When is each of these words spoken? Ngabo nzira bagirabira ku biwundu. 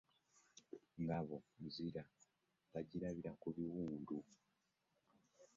Ngabo 1.03 1.35
nzira 1.65 2.01
bagirabira 2.73 3.31
ku 3.41 3.47
biwundu. 3.55 4.15